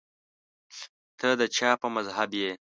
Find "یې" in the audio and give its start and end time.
2.41-2.51